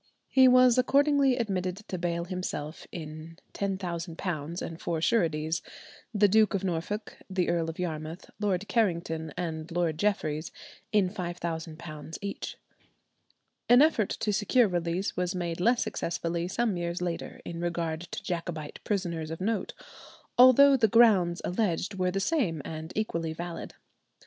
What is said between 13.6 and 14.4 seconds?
An effort to